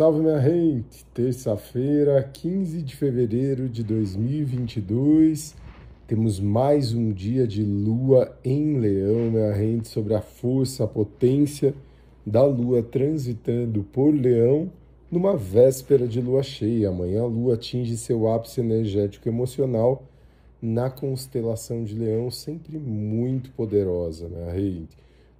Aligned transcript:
Salve 0.00 0.20
minha 0.20 0.40
gente! 0.40 1.04
Terça-feira, 1.12 2.22
15 2.22 2.80
de 2.80 2.96
fevereiro 2.96 3.68
de 3.68 3.84
2022, 3.84 5.54
temos 6.06 6.40
mais 6.40 6.94
um 6.94 7.12
dia 7.12 7.46
de 7.46 7.62
lua 7.62 8.34
em 8.42 8.78
Leão, 8.78 9.30
minha 9.30 9.52
gente, 9.52 9.88
sobre 9.88 10.14
a 10.14 10.22
força, 10.22 10.84
a 10.84 10.86
potência 10.86 11.74
da 12.24 12.42
lua 12.42 12.82
transitando 12.82 13.82
por 13.92 14.10
Leão 14.10 14.72
numa 15.10 15.36
véspera 15.36 16.08
de 16.08 16.18
lua 16.18 16.42
cheia. 16.42 16.88
Amanhã 16.88 17.20
a 17.24 17.26
lua 17.26 17.52
atinge 17.52 17.94
seu 17.98 18.26
ápice 18.26 18.62
energético 18.62 19.28
emocional 19.28 20.02
na 20.62 20.88
constelação 20.88 21.84
de 21.84 21.94
Leão, 21.94 22.30
sempre 22.30 22.78
muito 22.78 23.50
poderosa, 23.50 24.30
minha 24.30 24.50
gente, 24.54 24.96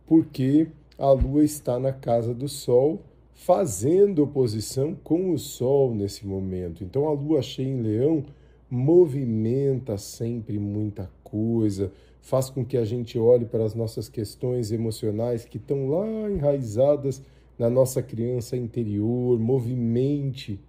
porque 0.07 0.69
a 0.99 1.11
lua 1.13 1.43
está 1.43 1.79
na 1.79 1.95
casa 1.95 2.35
do 2.35 2.47
Sol 2.47 3.01
fazendo 3.41 4.23
oposição 4.23 4.95
com 4.95 5.33
o 5.33 5.39
Sol 5.39 5.95
nesse 5.95 6.27
momento. 6.27 6.85
Então 6.85 7.09
a 7.09 7.13
lua 7.13 7.41
cheia 7.41 7.67
em 7.67 7.81
Leão 7.81 8.23
movimenta 8.71 9.97
sempre 9.97 10.59
muita 10.59 11.11
coisa, 11.25 11.91
faz 12.21 12.51
com 12.51 12.63
que 12.63 12.77
a 12.77 12.85
gente 12.85 13.19
olhe 13.19 13.47
para 13.47 13.65
as 13.65 13.75
nossas 13.75 14.11
questões 14.11 14.71
emocionais 14.71 15.47
que 15.47 15.57
estão 15.57 15.89
lá 15.89 16.31
enraizadas 16.31 17.23
na 17.59 17.71
nossa 17.71 18.03
criança 18.03 18.59
interior, 18.59 19.39
movimente 19.39 20.61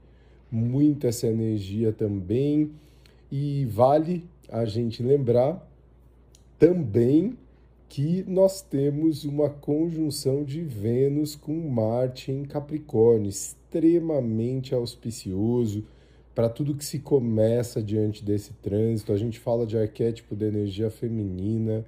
muito 0.50 1.06
essa 1.06 1.28
energia 1.28 1.92
também. 1.92 2.72
E 3.30 3.66
vale 3.66 4.24
a 4.48 4.64
gente 4.64 5.04
lembrar 5.04 5.70
também 6.58 7.38
que 7.92 8.24
nós 8.26 8.62
temos 8.62 9.26
uma 9.26 9.50
conjunção 9.50 10.46
de 10.46 10.62
Vênus 10.62 11.36
com 11.36 11.54
Marte 11.70 12.32
em 12.32 12.46
Capricórnio, 12.46 13.28
extremamente 13.28 14.74
auspicioso 14.74 15.84
para 16.34 16.48
tudo 16.48 16.74
que 16.74 16.86
se 16.86 17.00
começa 17.00 17.84
diante 17.84 18.24
desse 18.24 18.54
trânsito. 18.54 19.12
A 19.12 19.18
gente 19.18 19.38
fala 19.38 19.68
de 19.68 19.78
arquétipo 19.78 20.38
da 20.38 20.48
energia 20.48 20.90
feminina, 20.90 21.86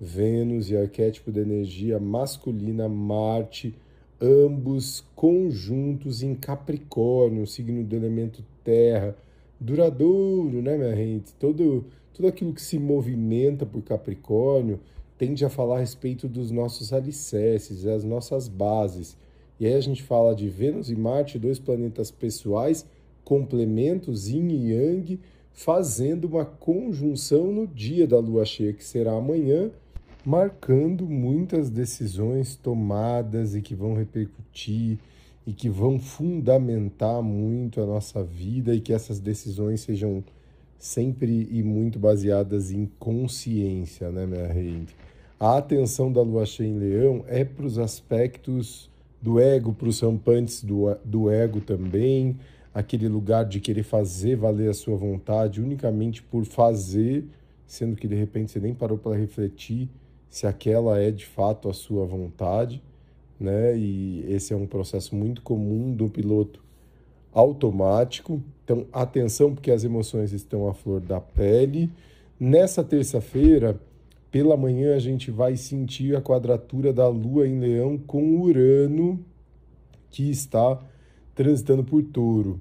Vênus, 0.00 0.70
e 0.70 0.76
arquétipo 0.76 1.32
da 1.32 1.40
energia 1.40 1.98
masculina, 1.98 2.88
Marte, 2.88 3.74
ambos 4.20 5.04
conjuntos 5.16 6.22
em 6.22 6.36
Capricórnio, 6.36 7.48
signo 7.48 7.82
do 7.82 7.96
elemento 7.96 8.44
terra, 8.62 9.16
duradouro, 9.58 10.62
né, 10.62 10.78
minha 10.78 10.94
gente? 10.94 11.34
Todo, 11.34 11.84
tudo 12.14 12.28
aquilo 12.28 12.54
que 12.54 12.62
se 12.62 12.78
movimenta 12.78 13.66
por 13.66 13.82
Capricórnio 13.82 14.78
tende 15.22 15.44
a 15.44 15.48
falar 15.48 15.76
a 15.76 15.78
respeito 15.78 16.26
dos 16.26 16.50
nossos 16.50 16.92
alicerces, 16.92 17.86
as 17.86 18.02
nossas 18.02 18.48
bases. 18.48 19.16
E 19.60 19.64
aí 19.64 19.74
a 19.74 19.80
gente 19.80 20.02
fala 20.02 20.34
de 20.34 20.48
Vênus 20.48 20.90
e 20.90 20.96
Marte, 20.96 21.38
dois 21.38 21.60
planetas 21.60 22.10
pessoais, 22.10 22.84
complementos, 23.22 24.26
yin 24.26 24.48
e 24.48 24.72
yang, 24.72 25.20
fazendo 25.52 26.24
uma 26.24 26.44
conjunção 26.44 27.52
no 27.52 27.68
dia 27.68 28.04
da 28.04 28.18
lua 28.18 28.44
cheia, 28.44 28.72
que 28.72 28.82
será 28.82 29.12
amanhã, 29.12 29.70
marcando 30.24 31.06
muitas 31.06 31.70
decisões 31.70 32.56
tomadas 32.56 33.54
e 33.54 33.62
que 33.62 33.76
vão 33.76 33.94
repercutir 33.94 34.98
e 35.46 35.52
que 35.52 35.68
vão 35.68 36.00
fundamentar 36.00 37.22
muito 37.22 37.80
a 37.80 37.86
nossa 37.86 38.24
vida 38.24 38.74
e 38.74 38.80
que 38.80 38.92
essas 38.92 39.20
decisões 39.20 39.82
sejam 39.82 40.24
sempre 40.76 41.46
e 41.48 41.62
muito 41.62 41.96
baseadas 41.96 42.72
em 42.72 42.90
consciência, 42.98 44.10
né, 44.10 44.26
minha 44.26 44.52
gente? 44.52 44.96
A 45.42 45.58
atenção 45.58 46.12
da 46.12 46.22
lua 46.22 46.46
cheia 46.46 46.68
em 46.68 46.78
leão 46.78 47.24
é 47.26 47.44
para 47.44 47.66
os 47.66 47.76
aspectos 47.76 48.88
do 49.20 49.40
ego, 49.40 49.72
para 49.72 49.88
os 49.88 49.98
rampantes 49.98 50.62
do, 50.62 50.94
do 51.04 51.28
ego 51.28 51.60
também, 51.60 52.38
aquele 52.72 53.08
lugar 53.08 53.44
de 53.44 53.58
querer 53.58 53.82
fazer 53.82 54.36
valer 54.36 54.70
a 54.70 54.72
sua 54.72 54.96
vontade 54.96 55.60
unicamente 55.60 56.22
por 56.22 56.44
fazer, 56.44 57.24
sendo 57.66 57.96
que 57.96 58.06
de 58.06 58.14
repente 58.14 58.52
você 58.52 58.60
nem 58.60 58.72
parou 58.72 58.96
para 58.96 59.16
refletir 59.16 59.88
se 60.30 60.46
aquela 60.46 61.00
é 61.00 61.10
de 61.10 61.26
fato 61.26 61.68
a 61.68 61.74
sua 61.74 62.06
vontade, 62.06 62.80
né? 63.40 63.76
E 63.76 64.24
esse 64.28 64.52
é 64.52 64.56
um 64.56 64.64
processo 64.64 65.12
muito 65.12 65.42
comum 65.42 65.92
do 65.92 66.08
piloto 66.08 66.62
automático. 67.32 68.40
Então, 68.62 68.86
atenção 68.92 69.52
porque 69.52 69.72
as 69.72 69.82
emoções 69.82 70.32
estão 70.32 70.68
à 70.68 70.72
flor 70.72 71.00
da 71.00 71.20
pele. 71.20 71.90
Nessa 72.38 72.84
terça-feira, 72.84 73.76
pela 74.32 74.56
manhã 74.56 74.96
a 74.96 74.98
gente 74.98 75.30
vai 75.30 75.56
sentir 75.56 76.16
a 76.16 76.22
quadratura 76.22 76.90
da 76.90 77.06
Lua 77.06 77.46
em 77.46 77.60
Leão 77.60 77.98
com 77.98 78.40
Urano, 78.40 79.22
que 80.10 80.30
está 80.30 80.80
transitando 81.34 81.84
por 81.84 82.02
Touro. 82.02 82.58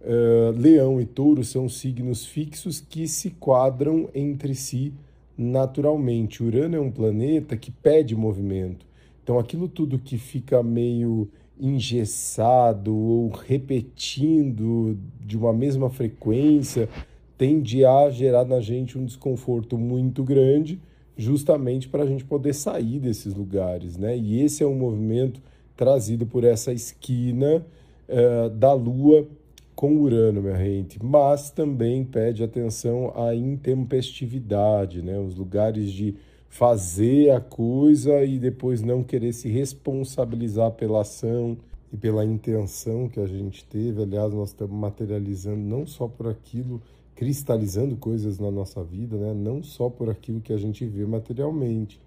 Uh, 0.00 0.58
Leão 0.58 0.98
e 0.98 1.04
Touro 1.04 1.44
são 1.44 1.68
signos 1.68 2.24
fixos 2.24 2.80
que 2.80 3.06
se 3.06 3.32
quadram 3.32 4.08
entre 4.14 4.54
si 4.54 4.94
naturalmente. 5.36 6.42
Urano 6.42 6.76
é 6.76 6.80
um 6.80 6.90
planeta 6.90 7.54
que 7.54 7.70
pede 7.70 8.16
movimento. 8.16 8.86
Então, 9.22 9.38
aquilo 9.38 9.68
tudo 9.68 9.98
que 9.98 10.16
fica 10.16 10.62
meio 10.62 11.28
engessado 11.60 12.96
ou 12.96 13.28
repetindo 13.28 14.98
de 15.20 15.36
uma 15.36 15.52
mesma 15.52 15.90
frequência 15.90 16.88
tende 17.36 17.84
a 17.84 18.08
gerar 18.08 18.46
na 18.46 18.62
gente 18.62 18.96
um 18.96 19.04
desconforto 19.04 19.76
muito 19.76 20.24
grande 20.24 20.80
justamente 21.20 21.88
para 21.88 22.02
a 22.02 22.06
gente 22.06 22.24
poder 22.24 22.54
sair 22.54 22.98
desses 22.98 23.34
lugares, 23.34 23.96
né? 23.96 24.16
E 24.16 24.40
esse 24.40 24.62
é 24.62 24.66
um 24.66 24.74
movimento 24.74 25.40
trazido 25.76 26.26
por 26.26 26.44
essa 26.44 26.72
esquina 26.72 27.64
uh, 28.08 28.50
da 28.50 28.72
Lua 28.72 29.26
com 29.74 29.96
Urano, 29.96 30.42
minha 30.42 30.56
gente, 30.56 31.02
mas 31.02 31.50
também 31.50 32.04
pede 32.04 32.42
atenção 32.42 33.12
à 33.14 33.34
intempestividade, 33.34 35.02
né? 35.02 35.18
Os 35.18 35.36
lugares 35.36 35.92
de 35.92 36.14
fazer 36.48 37.30
a 37.30 37.40
coisa 37.40 38.24
e 38.24 38.38
depois 38.38 38.82
não 38.82 39.02
querer 39.02 39.32
se 39.32 39.48
responsabilizar 39.48 40.72
pela 40.72 41.02
ação 41.02 41.56
e 41.92 41.96
pela 41.96 42.24
intenção 42.24 43.08
que 43.08 43.20
a 43.20 43.26
gente 43.26 43.64
teve. 43.64 44.02
Aliás, 44.02 44.32
nós 44.32 44.50
estamos 44.50 44.74
materializando 44.74 45.60
não 45.60 45.86
só 45.86 46.08
por 46.08 46.28
aquilo 46.28 46.80
cristalizando 47.20 47.98
coisas 47.98 48.38
na 48.38 48.50
nossa 48.50 48.82
vida, 48.82 49.14
né? 49.14 49.34
não 49.34 49.62
só 49.62 49.90
por 49.90 50.08
aquilo 50.08 50.40
que 50.40 50.54
a 50.54 50.56
gente 50.56 50.86
vê 50.86 51.04
materialmente, 51.04 52.00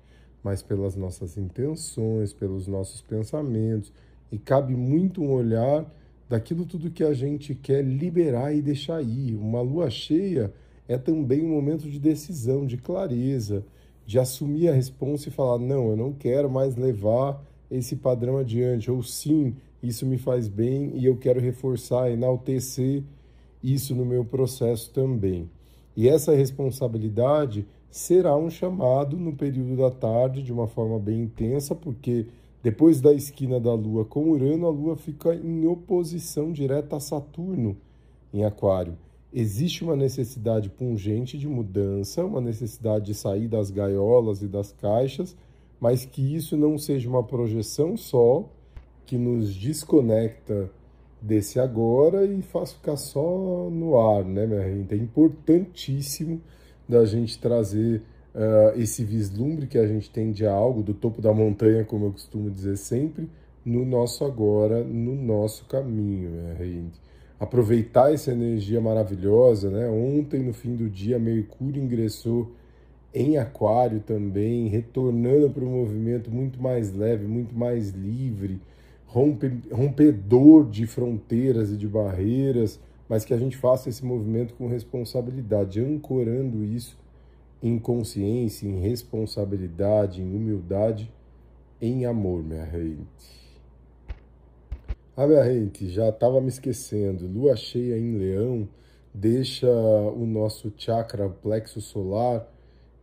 mas 0.43 0.63
pelas 0.63 0.95
nossas 0.95 1.37
intenções, 1.37 2.33
pelos 2.33 2.65
nossos 2.65 2.99
pensamentos. 2.99 3.93
E 4.31 4.39
cabe 4.39 4.75
muito 4.75 5.21
um 5.21 5.31
olhar 5.31 5.85
daquilo 6.27 6.65
tudo 6.65 6.89
que 6.89 7.03
a 7.03 7.13
gente 7.13 7.53
quer 7.53 7.85
liberar 7.85 8.55
e 8.55 8.59
deixar 8.59 9.03
ir. 9.03 9.35
Uma 9.35 9.61
lua 9.61 9.87
cheia 9.87 10.51
é 10.87 10.97
também 10.97 11.45
um 11.45 11.49
momento 11.49 11.87
de 11.87 11.99
decisão, 11.99 12.65
de 12.65 12.77
clareza, 12.77 13.63
de 14.07 14.17
assumir 14.17 14.69
a 14.69 14.73
responsa 14.73 15.29
e 15.29 15.31
falar: 15.31 15.59
não, 15.59 15.91
eu 15.91 15.95
não 15.95 16.11
quero 16.11 16.49
mais 16.49 16.75
levar 16.75 17.39
esse 17.69 17.95
padrão 17.95 18.39
adiante, 18.39 18.89
ou 18.89 19.03
sim, 19.03 19.55
isso 19.83 20.07
me 20.07 20.17
faz 20.17 20.47
bem 20.47 20.91
e 20.95 21.05
eu 21.05 21.15
quero 21.15 21.39
reforçar, 21.39 22.09
enaltecer 22.09 23.03
isso 23.63 23.95
no 23.95 24.05
meu 24.05 24.25
processo 24.25 24.91
também. 24.91 25.49
E 25.95 26.09
essa 26.09 26.35
responsabilidade 26.35 27.65
será 27.89 28.35
um 28.35 28.49
chamado 28.49 29.15
no 29.17 29.33
período 29.33 29.77
da 29.77 29.91
tarde 29.91 30.41
de 30.41 30.51
uma 30.51 30.67
forma 30.67 30.99
bem 30.99 31.21
intensa, 31.21 31.73
porque 31.75 32.25
depois 32.63 32.99
da 32.99 33.13
esquina 33.13 33.59
da 33.59 33.73
Lua 33.73 34.03
com 34.03 34.29
Urano, 34.29 34.65
a 34.65 34.69
Lua 34.69 34.95
fica 34.95 35.35
em 35.35 35.67
oposição 35.67 36.51
direta 36.51 36.95
a 36.95 36.99
Saturno 36.99 37.77
em 38.33 38.43
Aquário. 38.43 38.97
Existe 39.31 39.83
uma 39.83 39.95
necessidade 39.95 40.69
pungente 40.69 41.37
de 41.37 41.47
mudança, 41.47 42.23
uma 42.23 42.41
necessidade 42.41 43.05
de 43.05 43.13
sair 43.13 43.47
das 43.47 43.69
gaiolas 43.69 44.41
e 44.41 44.47
das 44.47 44.71
caixas, 44.71 45.35
mas 45.79 46.05
que 46.05 46.35
isso 46.35 46.55
não 46.55 46.77
seja 46.77 47.09
uma 47.09 47.23
projeção 47.23 47.97
só 47.97 48.47
que 49.05 49.17
nos 49.17 49.53
desconecta 49.55 50.71
desse 51.23 51.57
agora 51.59 52.25
e 52.25 52.41
faço 52.41 52.75
ficar 52.75 52.97
só 52.97 53.69
no 53.71 53.97
ar, 53.99 54.25
né, 54.25 54.45
minha 54.45 54.61
gente? 54.61 54.93
É 54.93 54.97
importantíssimo 54.97 56.41
da 56.87 57.05
gente 57.05 57.39
trazer 57.39 58.01
uh, 58.35 58.77
esse 58.77 59.05
vislumbre 59.05 59.67
que 59.67 59.77
a 59.77 59.87
gente 59.87 60.09
tem 60.09 60.31
de 60.31 60.45
algo, 60.45 60.83
do 60.83 60.93
topo 60.93 61.21
da 61.21 61.33
montanha, 61.33 61.85
como 61.85 62.07
eu 62.07 62.11
costumo 62.11 62.51
dizer 62.51 62.75
sempre, 62.75 63.29
no 63.65 63.85
nosso 63.85 64.25
agora, 64.25 64.83
no 64.83 65.15
nosso 65.15 65.65
caminho, 65.65 66.29
minha 66.29 66.55
gente. 66.55 67.01
Aproveitar 67.39 68.13
essa 68.13 68.31
energia 68.31 68.81
maravilhosa, 68.81 69.69
né? 69.69 69.87
Ontem, 69.87 70.43
no 70.43 70.53
fim 70.53 70.75
do 70.75 70.89
dia, 70.89 71.17
Mercúrio 71.17 71.81
ingressou 71.81 72.51
em 73.13 73.37
Aquário 73.37 74.01
também, 74.01 74.67
retornando 74.67 75.49
para 75.49 75.63
um 75.63 75.71
movimento 75.71 76.29
muito 76.29 76.61
mais 76.61 76.93
leve, 76.93 77.25
muito 77.25 77.55
mais 77.55 77.91
livre, 77.91 78.59
rompe, 79.13 79.61
rompedor 79.71 80.67
de 80.67 80.87
fronteiras 80.87 81.71
e 81.71 81.77
de 81.77 81.87
barreiras, 81.87 82.79
mas 83.07 83.23
que 83.23 83.33
a 83.33 83.37
gente 83.37 83.55
faça 83.55 83.87
esse 83.87 84.03
movimento 84.03 84.55
com 84.55 84.67
responsabilidade, 84.67 85.79
ancorando 85.79 86.63
isso 86.63 86.97
em 87.61 87.77
consciência, 87.77 88.67
em 88.67 88.79
responsabilidade, 88.79 90.21
em 90.21 90.35
humildade, 90.35 91.11
em 91.79 92.05
amor, 92.05 92.43
minha 92.43 92.65
gente. 92.65 93.43
Ah, 95.15 95.27
minha 95.27 95.45
gente, 95.45 95.87
já 95.89 96.09
estava 96.09 96.41
me 96.41 96.47
esquecendo. 96.47 97.27
Lua 97.27 97.55
cheia 97.55 97.97
em 97.97 98.17
Leão 98.17 98.67
deixa 99.13 99.69
o 99.69 100.25
nosso 100.25 100.73
chakra, 100.75 101.29
plexo 101.29 101.79
solar, 101.79 102.51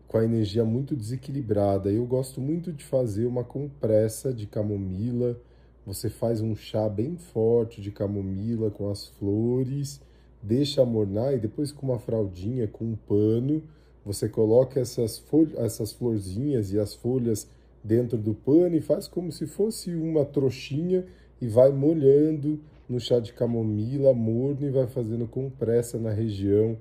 com 0.08 0.18
a 0.18 0.24
energia 0.24 0.64
muito 0.64 0.96
desequilibrada. 0.96 1.88
Eu 1.88 2.04
gosto 2.04 2.40
muito 2.40 2.72
de 2.72 2.84
fazer 2.84 3.26
uma 3.26 3.44
compressa 3.44 4.34
de 4.34 4.46
camomila. 4.48 5.40
Você 5.86 6.08
faz 6.08 6.40
um 6.40 6.54
chá 6.54 6.88
bem 6.88 7.16
forte 7.16 7.80
de 7.80 7.90
camomila 7.90 8.70
com 8.70 8.90
as 8.90 9.08
flores, 9.08 10.00
deixa 10.42 10.82
amornar 10.82 11.34
e 11.34 11.38
depois 11.38 11.72
com 11.72 11.86
uma 11.86 11.98
fraldinha, 11.98 12.68
com 12.68 12.84
um 12.84 12.96
pano, 12.96 13.62
você 14.04 14.28
coloca 14.28 14.80
essas, 14.80 15.22
essas 15.56 15.92
florzinhas 15.92 16.72
e 16.72 16.78
as 16.78 16.94
folhas 16.94 17.48
dentro 17.82 18.18
do 18.18 18.34
pano 18.34 18.76
e 18.76 18.80
faz 18.80 19.08
como 19.08 19.32
se 19.32 19.46
fosse 19.46 19.94
uma 19.94 20.24
trouxinha 20.24 21.04
e 21.40 21.48
vai 21.48 21.70
molhando 21.70 22.60
no 22.88 23.00
chá 23.00 23.20
de 23.20 23.32
camomila 23.32 24.12
morno 24.12 24.66
e 24.66 24.70
vai 24.70 24.86
fazendo 24.86 25.26
compressa 25.26 25.98
na 25.98 26.10
região 26.10 26.76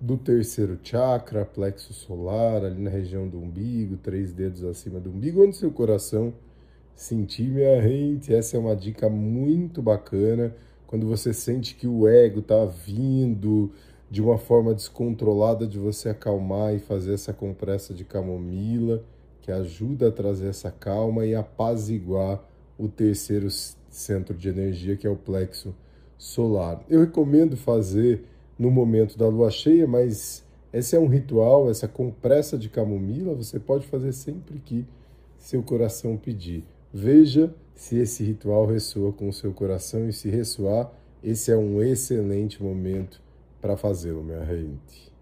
do 0.00 0.16
terceiro 0.16 0.78
chakra, 0.82 1.44
plexo 1.44 1.92
solar, 1.92 2.64
ali 2.64 2.80
na 2.80 2.90
região 2.90 3.26
do 3.26 3.38
umbigo, 3.38 3.96
três 3.96 4.32
dedos 4.32 4.62
acima 4.62 5.00
do 5.00 5.10
umbigo, 5.10 5.42
onde 5.42 5.56
seu 5.56 5.72
coração 5.72 6.32
sentir 6.98 7.48
minha 7.48 7.80
rente. 7.80 8.34
Essa 8.34 8.56
é 8.56 8.60
uma 8.60 8.74
dica 8.74 9.08
muito 9.08 9.80
bacana 9.80 10.52
quando 10.84 11.06
você 11.06 11.32
sente 11.32 11.76
que 11.76 11.86
o 11.86 12.08
ego 12.08 12.40
está 12.40 12.64
vindo 12.64 13.70
de 14.10 14.20
uma 14.20 14.36
forma 14.36 14.74
descontrolada 14.74 15.64
de 15.64 15.78
você 15.78 16.08
acalmar 16.08 16.74
e 16.74 16.80
fazer 16.80 17.14
essa 17.14 17.32
compressa 17.32 17.94
de 17.94 18.04
camomila 18.04 19.04
que 19.40 19.52
ajuda 19.52 20.08
a 20.08 20.12
trazer 20.12 20.48
essa 20.48 20.72
calma 20.72 21.24
e 21.24 21.36
apaziguar 21.36 22.42
o 22.76 22.88
terceiro 22.88 23.48
centro 23.88 24.36
de 24.36 24.48
energia, 24.48 24.96
que 24.96 25.06
é 25.06 25.10
o 25.10 25.16
plexo 25.16 25.72
solar. 26.16 26.84
Eu 26.88 27.00
recomendo 27.00 27.56
fazer 27.56 28.24
no 28.58 28.72
momento 28.72 29.16
da 29.16 29.28
lua 29.28 29.52
cheia, 29.52 29.86
mas 29.86 30.44
esse 30.72 30.96
é 30.96 30.98
um 30.98 31.06
ritual, 31.06 31.70
essa 31.70 31.86
compressa 31.86 32.58
de 32.58 32.68
camomila, 32.68 33.34
você 33.34 33.60
pode 33.60 33.86
fazer 33.86 34.12
sempre 34.12 34.58
que 34.58 34.84
seu 35.38 35.62
coração 35.62 36.16
pedir. 36.16 36.64
Veja 36.92 37.54
se 37.74 37.96
esse 37.96 38.24
ritual 38.24 38.66
ressoa 38.66 39.12
com 39.12 39.28
o 39.28 39.32
seu 39.32 39.52
coração 39.52 40.08
e 40.08 40.12
se 40.12 40.28
ressoar, 40.28 40.90
esse 41.22 41.50
é 41.52 41.56
um 41.56 41.82
excelente 41.82 42.62
momento 42.62 43.20
para 43.60 43.76
fazê-lo, 43.76 44.22
minha 44.22 44.44
gente. 44.44 45.12